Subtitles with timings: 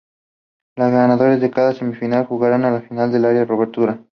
[0.77, 4.09] Los ganadores de cada semifinal jugarán la final en la Arena Roberto Durán.